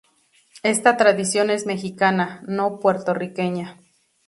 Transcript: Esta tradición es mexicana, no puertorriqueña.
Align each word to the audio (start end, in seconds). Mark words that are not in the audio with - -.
Esta 0.63 0.97
tradición 0.97 1.51
es 1.51 1.67
mexicana, 1.67 2.43
no 2.47 2.79
puertorriqueña. 2.79 3.77